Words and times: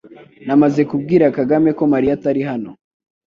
Namaze 0.45 0.81
kubwira 0.89 1.25
Kagame 1.37 1.69
ko 1.77 1.83
Mariya 1.93 2.13
atari 2.17 2.41
hano 2.49 2.69